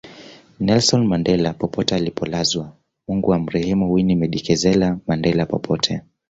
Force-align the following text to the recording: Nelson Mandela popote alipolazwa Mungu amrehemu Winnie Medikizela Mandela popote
Nelson 0.59 1.07
Mandela 1.07 1.53
popote 1.53 1.95
alipolazwa 1.95 2.71
Mungu 3.07 3.33
amrehemu 3.33 3.93
Winnie 3.93 4.15
Medikizela 4.15 4.99
Mandela 5.07 5.45
popote 5.45 6.01